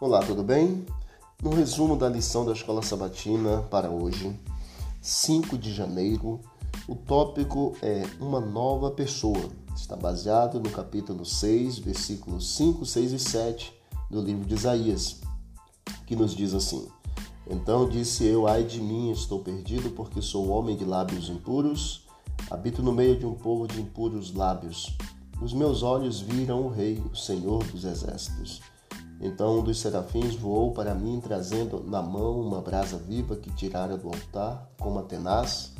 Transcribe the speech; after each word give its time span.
Olá, 0.00 0.20
tudo 0.20 0.42
bem? 0.42 0.84
No 1.40 1.50
resumo 1.50 1.96
da 1.96 2.08
lição 2.08 2.44
da 2.44 2.52
Escola 2.52 2.82
Sabatina 2.82 3.62
para 3.70 3.90
hoje, 3.90 4.36
5 5.00 5.56
de 5.56 5.72
janeiro, 5.72 6.40
o 6.88 6.96
tópico 6.96 7.76
é 7.80 8.02
Uma 8.18 8.40
Nova 8.40 8.90
Pessoa. 8.90 9.48
Está 9.74 9.94
baseado 9.94 10.58
no 10.58 10.68
capítulo 10.68 11.24
6, 11.24 11.78
versículos 11.78 12.56
5, 12.56 12.84
6 12.84 13.12
e 13.12 13.18
7 13.20 13.72
do 14.10 14.20
livro 14.20 14.44
de 14.44 14.54
Isaías, 14.56 15.20
que 16.06 16.16
nos 16.16 16.34
diz 16.34 16.54
assim: 16.54 16.88
Então 17.48 17.88
disse 17.88 18.24
eu, 18.24 18.48
ai 18.48 18.64
de 18.64 18.80
mim, 18.80 19.12
estou 19.12 19.44
perdido, 19.44 19.90
porque 19.90 20.20
sou 20.20 20.48
homem 20.48 20.76
de 20.76 20.84
lábios 20.84 21.28
impuros, 21.28 22.04
habito 22.50 22.82
no 22.82 22.92
meio 22.92 23.16
de 23.16 23.26
um 23.26 23.34
povo 23.34 23.68
de 23.68 23.80
impuros 23.80 24.34
lábios. 24.34 24.92
Os 25.40 25.52
meus 25.52 25.84
olhos 25.84 26.20
viram 26.20 26.62
o 26.62 26.68
Rei, 26.68 27.00
o 27.12 27.14
Senhor 27.14 27.62
dos 27.64 27.84
Exércitos. 27.84 28.60
Então 29.24 29.60
um 29.60 29.62
dos 29.62 29.80
serafins 29.80 30.34
voou 30.34 30.72
para 30.72 30.94
mim, 30.94 31.18
trazendo 31.18 31.82
na 31.82 32.02
mão 32.02 32.42
uma 32.42 32.60
brasa 32.60 32.98
viva 32.98 33.34
que 33.34 33.50
tirara 33.50 33.96
do 33.96 34.08
altar, 34.08 34.68
como 34.78 34.98
a 34.98 35.02
tenaz. 35.02 35.72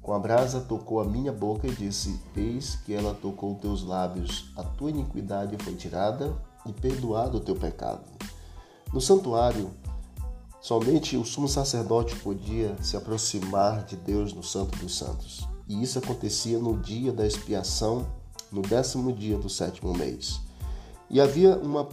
Com 0.00 0.14
a 0.14 0.18
brasa 0.18 0.60
tocou 0.60 0.98
a 0.98 1.04
minha 1.04 1.30
boca 1.30 1.66
e 1.66 1.70
disse: 1.70 2.18
Eis 2.34 2.76
que 2.76 2.94
ela 2.94 3.12
tocou 3.12 3.54
teus 3.56 3.84
lábios, 3.84 4.50
a 4.56 4.62
tua 4.62 4.88
iniquidade 4.88 5.54
foi 5.62 5.74
tirada 5.74 6.34
e 6.64 6.72
perdoado 6.72 7.36
o 7.36 7.40
teu 7.40 7.54
pecado. 7.54 8.00
No 8.90 9.02
santuário, 9.02 9.70
somente 10.58 11.14
o 11.14 11.26
sumo 11.26 11.46
sacerdote 11.46 12.16
podia 12.16 12.74
se 12.82 12.96
aproximar 12.96 13.84
de 13.84 13.96
Deus 13.96 14.32
no 14.32 14.42
Santo 14.42 14.78
dos 14.78 14.96
Santos. 14.96 15.46
E 15.68 15.82
isso 15.82 15.98
acontecia 15.98 16.58
no 16.58 16.78
dia 16.78 17.12
da 17.12 17.26
expiação, 17.26 18.06
no 18.50 18.62
décimo 18.62 19.12
dia 19.12 19.36
do 19.36 19.50
sétimo 19.50 19.92
mês. 19.92 20.40
E 21.10 21.20
havia 21.20 21.54
uma 21.58 21.86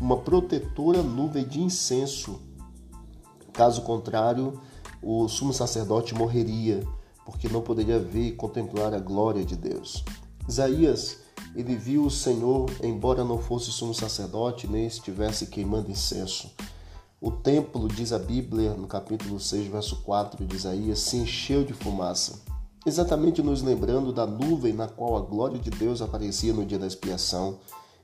uma 0.00 0.16
protetora 0.16 1.02
nuvem 1.02 1.46
de 1.46 1.60
incenso. 1.60 2.40
Caso 3.52 3.82
contrário, 3.82 4.60
o 5.02 5.28
sumo 5.28 5.52
sacerdote 5.52 6.14
morreria, 6.14 6.86
porque 7.24 7.48
não 7.48 7.62
poderia 7.62 7.98
ver 7.98 8.28
e 8.28 8.32
contemplar 8.32 8.92
a 8.92 8.98
glória 8.98 9.44
de 9.44 9.56
Deus. 9.56 10.04
Isaías, 10.48 11.18
ele 11.54 11.74
viu 11.74 12.04
o 12.04 12.10
Senhor, 12.10 12.70
embora 12.82 13.24
não 13.24 13.38
fosse 13.38 13.72
sumo 13.72 13.94
sacerdote, 13.94 14.68
nem 14.68 14.86
estivesse 14.86 15.46
queimando 15.46 15.90
incenso. 15.90 16.52
O 17.18 17.30
templo, 17.30 17.88
diz 17.88 18.12
a 18.12 18.18
Bíblia, 18.18 18.74
no 18.74 18.86
capítulo 18.86 19.40
6, 19.40 19.68
verso 19.68 20.02
4 20.02 20.44
de 20.44 20.54
Isaías, 20.54 20.98
se 20.98 21.16
encheu 21.16 21.64
de 21.64 21.72
fumaça, 21.72 22.42
exatamente 22.84 23.42
nos 23.42 23.62
lembrando 23.62 24.12
da 24.12 24.26
nuvem 24.26 24.74
na 24.74 24.86
qual 24.86 25.16
a 25.16 25.22
glória 25.22 25.58
de 25.58 25.70
Deus 25.70 26.02
aparecia 26.02 26.52
no 26.52 26.66
dia 26.66 26.78
da 26.78 26.86
expiação 26.86 27.58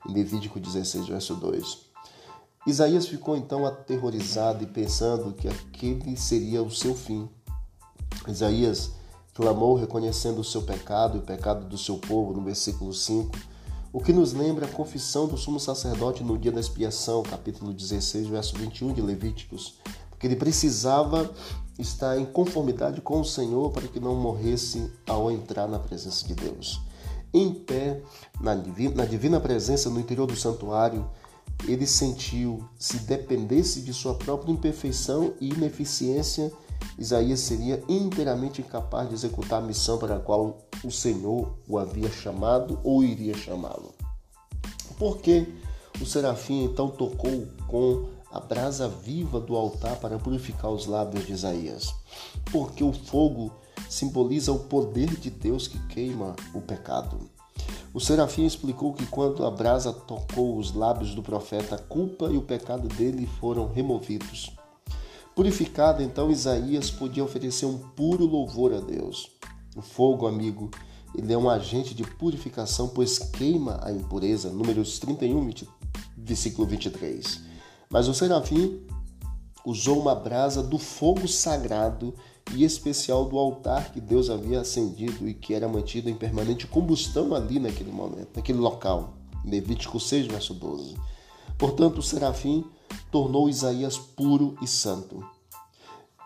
em 0.08 0.12
Levítico 0.12 0.60
16, 0.60 1.08
verso 1.08 1.34
2. 1.34 1.78
Isaías 2.66 3.08
ficou 3.08 3.36
então 3.36 3.66
aterrorizado 3.66 4.62
e 4.62 4.66
pensando 4.66 5.32
que 5.32 5.48
aquele 5.48 6.16
seria 6.16 6.62
o 6.62 6.70
seu 6.70 6.94
fim. 6.94 7.28
Isaías 8.28 8.92
clamou 9.34 9.74
reconhecendo 9.74 10.40
o 10.40 10.44
seu 10.44 10.62
pecado 10.62 11.16
e 11.16 11.20
o 11.20 11.24
pecado 11.24 11.66
do 11.66 11.76
seu 11.76 11.98
povo, 11.98 12.32
no 12.32 12.42
versículo 12.42 12.92
5, 12.92 13.36
o 13.92 14.00
que 14.00 14.12
nos 14.12 14.32
lembra 14.32 14.66
a 14.66 14.68
confissão 14.68 15.26
do 15.26 15.36
sumo 15.36 15.58
sacerdote 15.58 16.22
no 16.22 16.38
dia 16.38 16.52
da 16.52 16.60
expiação, 16.60 17.22
capítulo 17.22 17.72
16, 17.72 18.28
verso 18.28 18.56
21 18.56 18.92
de 18.92 19.02
Levíticos, 19.02 19.74
porque 20.08 20.26
ele 20.26 20.36
precisava 20.36 21.30
estar 21.78 22.16
em 22.18 22.24
conformidade 22.24 23.00
com 23.00 23.20
o 23.20 23.24
Senhor 23.24 23.70
para 23.70 23.88
que 23.88 23.98
não 23.98 24.14
morresse 24.14 24.90
ao 25.06 25.30
entrar 25.30 25.66
na 25.66 25.78
presença 25.78 26.26
de 26.26 26.34
Deus 26.34 26.80
em 27.32 27.52
pé 27.52 28.02
na 28.40 28.54
divina, 28.54 28.94
na 28.96 29.04
divina 29.04 29.40
presença 29.40 29.88
no 29.88 30.00
interior 30.00 30.26
do 30.26 30.36
santuário, 30.36 31.08
ele 31.66 31.86
sentiu, 31.86 32.64
se 32.78 32.98
dependesse 32.98 33.82
de 33.82 33.92
sua 33.92 34.14
própria 34.14 34.52
imperfeição 34.52 35.34
e 35.40 35.48
ineficiência, 35.48 36.52
Isaías 36.98 37.40
seria 37.40 37.82
inteiramente 37.88 38.60
incapaz 38.60 39.08
de 39.08 39.14
executar 39.14 39.62
a 39.62 39.66
missão 39.66 39.98
para 39.98 40.16
a 40.16 40.20
qual 40.20 40.58
o 40.82 40.90
Senhor 40.90 41.54
o 41.68 41.78
havia 41.78 42.10
chamado 42.10 42.78
ou 42.82 43.04
iria 43.04 43.36
chamá-lo. 43.36 43.94
Por 44.98 45.18
que 45.18 45.46
o 46.00 46.06
serafim 46.06 46.64
então 46.64 46.88
tocou 46.88 47.46
com 47.68 48.08
a 48.30 48.40
brasa 48.40 48.88
viva 48.88 49.38
do 49.40 49.54
altar 49.56 49.96
para 49.96 50.18
purificar 50.18 50.70
os 50.70 50.86
lábios 50.86 51.26
de 51.26 51.32
Isaías? 51.32 51.94
Porque 52.50 52.82
o 52.82 52.92
fogo 52.92 53.52
simboliza 53.92 54.50
o 54.50 54.58
poder 54.58 55.14
de 55.16 55.28
Deus 55.28 55.68
que 55.68 55.78
queima 55.86 56.34
o 56.54 56.62
pecado. 56.62 57.28
O 57.92 58.00
serafim 58.00 58.46
explicou 58.46 58.94
que 58.94 59.04
quando 59.04 59.44
a 59.44 59.50
brasa 59.50 59.92
tocou 59.92 60.56
os 60.56 60.72
lábios 60.72 61.14
do 61.14 61.22
profeta, 61.22 61.74
a 61.74 61.78
culpa 61.78 62.30
e 62.30 62.38
o 62.38 62.42
pecado 62.42 62.88
dele 62.88 63.28
foram 63.38 63.70
removidos. 63.70 64.50
Purificado, 65.36 66.02
então, 66.02 66.30
Isaías 66.30 66.90
podia 66.90 67.22
oferecer 67.22 67.66
um 67.66 67.76
puro 67.76 68.24
louvor 68.24 68.72
a 68.72 68.80
Deus. 68.80 69.30
O 69.76 69.82
fogo, 69.82 70.26
amigo, 70.26 70.70
ele 71.14 71.30
é 71.30 71.36
um 71.36 71.50
agente 71.50 71.94
de 71.94 72.02
purificação, 72.02 72.88
pois 72.88 73.18
queima 73.18 73.78
a 73.82 73.92
impureza. 73.92 74.48
Números 74.48 74.98
31, 74.98 75.50
versículo 76.16 76.66
23. 76.66 77.42
Mas 77.90 78.08
o 78.08 78.14
serafim 78.14 78.80
usou 79.66 80.00
uma 80.00 80.14
brasa 80.14 80.62
do 80.62 80.78
fogo 80.78 81.28
sagrado 81.28 82.14
e 82.54 82.64
especial 82.64 83.24
do 83.24 83.38
altar 83.38 83.92
que 83.92 84.00
Deus 84.00 84.28
havia 84.28 84.60
acendido 84.60 85.28
e 85.28 85.34
que 85.34 85.54
era 85.54 85.68
mantido 85.68 86.10
em 86.10 86.14
permanente 86.14 86.66
combustão 86.66 87.34
ali 87.34 87.58
naquele 87.58 87.92
momento, 87.92 88.30
naquele 88.36 88.58
local. 88.58 89.14
Levítico 89.44 89.98
6, 89.98 90.26
verso 90.26 90.54
12. 90.54 90.96
Portanto, 91.58 91.98
o 91.98 92.02
serafim 92.02 92.64
tornou 93.10 93.48
Isaías 93.48 93.98
puro 93.98 94.56
e 94.62 94.66
santo. 94.66 95.24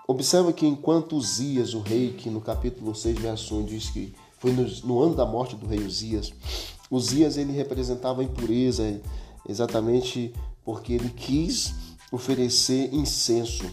Observa 0.09 0.53
que 0.53 0.67
enquanto 0.67 1.17
Uzias, 1.17 1.75
o 1.75 1.81
rei, 1.81 2.13
que 2.13 2.31
no 2.31 2.41
capítulo 2.41 2.95
6, 2.95 3.19
verso 3.19 3.57
1 3.57 3.65
diz 3.65 3.91
que 3.91 4.15
foi 4.39 4.53
no, 4.53 4.65
no 4.85 5.03
ano 5.03 5.15
da 5.15 5.27
morte 5.27 5.57
do 5.57 5.67
rei 5.67 5.81
Uzias, 5.81 6.33
Uzias 6.91 7.37
ele 7.37 7.53
representava 7.53 8.21
a 8.21 8.25
impureza, 8.25 9.01
exatamente 9.49 10.33
porque 10.65 10.93
ele 10.93 11.11
quis 11.11 11.75
oferecer 12.13 12.95
incenso. 12.95 13.65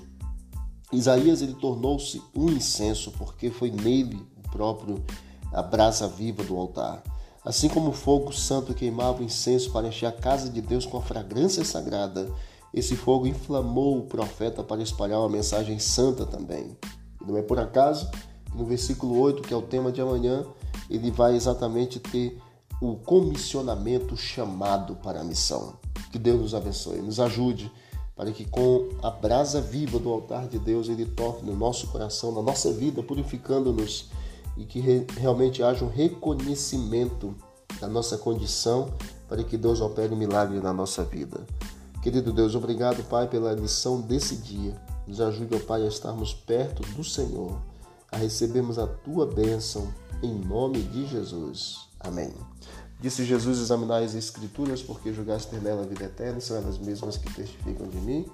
Isaías 0.94 1.42
ele 1.42 1.54
tornou-se 1.54 2.22
um 2.36 2.50
incenso 2.50 3.12
porque 3.12 3.50
foi 3.50 3.72
nele 3.72 4.26
o 4.38 4.50
próprio 4.50 5.04
a 5.52 5.62
brasa 5.62 6.08
viva 6.08 6.44
do 6.44 6.56
altar. 6.56 7.04
Assim 7.46 7.68
como 7.68 7.90
o 7.90 7.94
fogo 7.94 8.32
santo 8.32 8.74
queimava 8.74 9.22
o 9.22 9.26
incenso 9.26 9.72
para 9.72 9.88
encher 9.88 10.06
a 10.06 10.12
casa 10.12 10.50
de 10.50 10.62
Deus 10.62 10.86
com 10.86 10.98
a 10.98 11.02
fragrância 11.02 11.64
sagrada, 11.66 12.32
esse 12.74 12.96
fogo 12.96 13.28
inflamou 13.28 14.00
o 14.00 14.04
profeta 14.04 14.64
para 14.64 14.82
espalhar 14.82 15.20
uma 15.20 15.30
mensagem 15.30 15.78
santa 15.78 16.26
também. 16.26 16.76
E 17.22 17.26
não 17.26 17.38
é 17.38 17.42
por 17.42 17.60
acaso 17.60 18.10
que 18.46 18.58
no 18.58 18.66
versículo 18.66 19.20
8, 19.20 19.42
que 19.44 19.54
é 19.54 19.58
o 19.58 19.62
tema 19.62 19.92
de 19.92 20.02
amanhã, 20.02 20.46
ele 20.90 21.12
vai 21.12 21.36
exatamente 21.36 22.00
ter 22.00 22.40
o 22.82 22.96
comissionamento 22.96 24.16
chamado 24.18 24.96
para 24.96 25.22
a 25.22 25.24
missão. 25.24 25.74
Que 26.12 26.18
Deus 26.18 26.42
nos 26.42 26.56
abençoe, 26.56 27.02
nos 27.02 27.20
ajude 27.20 27.72
para 28.16 28.32
que 28.32 28.46
com 28.46 28.90
a 29.02 29.10
brasa 29.10 29.60
viva 29.60 29.98
do 29.98 30.10
altar 30.10 30.48
de 30.48 30.60
Deus 30.60 30.88
ele 30.88 31.06
toque 31.06 31.46
no 31.46 31.56
nosso 31.56 31.88
coração, 31.88 32.32
na 32.32 32.42
nossa 32.42 32.72
vida, 32.72 33.02
purificando-nos 33.02 34.10
e 34.56 34.66
que 34.66 34.80
re 34.80 35.06
realmente 35.18 35.64
haja 35.64 35.84
um 35.84 35.90
reconhecimento 35.90 37.36
da 37.80 37.88
nossa 37.88 38.18
condição 38.18 38.94
para 39.28 39.44
que 39.44 39.58
Deus 39.58 39.82
opere 39.82 40.14
um 40.14 40.18
milagre 40.18 40.60
na 40.60 40.72
nossa 40.72 41.04
vida. 41.04 41.46
Querido 42.02 42.32
Deus, 42.32 42.54
obrigado, 42.54 43.04
Pai, 43.06 43.28
pela 43.28 43.54
lição 43.54 44.00
desse 44.02 44.36
dia. 44.36 44.80
Nos 45.08 45.20
ajude, 45.20 45.56
ó 45.56 45.60
Pai, 45.60 45.84
a 45.84 45.88
estarmos 45.88 46.34
perto 46.34 46.84
do 46.96 47.04
Senhor, 47.04 47.60
a 48.12 48.18
recebermos 48.18 48.78
a 48.78 48.86
tua 48.86 49.26
bênção, 49.26 49.92
em 50.22 50.34
nome 50.34 50.82
de 50.84 51.08
Jesus. 51.08 51.88
Amém. 52.00 52.34
Disse 53.00 53.26
Jesus: 53.26 53.60
Examinai 53.60 54.06
as 54.06 54.16
Escrituras, 54.16 54.82
porque 54.82 55.14
julgaste 55.14 55.50
ter 55.50 55.62
nela 55.62 55.84
a 55.84 55.86
vida 55.86 56.06
eterna, 56.06 56.40
são 56.40 56.58
elas 56.58 56.78
mesmas 56.78 57.18
que 57.18 57.32
testificam 57.34 57.88
de 57.88 57.98
mim. 57.98 58.26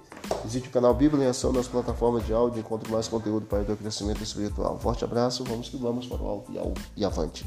Visite 0.44 0.68
o 0.68 0.70
canal 0.70 0.94
Bíblia 0.94 1.24
em 1.24 1.28
Ação 1.28 1.52
nas 1.52 1.66
plataformas 1.66 2.24
de 2.24 2.32
áudio 2.32 2.58
e 2.58 2.60
encontre 2.60 2.90
mais 2.90 3.08
conteúdo 3.08 3.46
para 3.46 3.62
o 3.62 3.64
teu 3.64 3.76
crescimento 3.76 4.22
espiritual. 4.22 4.78
Forte 4.78 5.04
abraço, 5.04 5.44
vamos 5.44 5.68
que 5.68 5.76
vamos 5.76 6.06
para 6.06 6.22
o 6.22 6.28
alto 6.28 6.52
e 6.96 7.04
avante. 7.04 7.44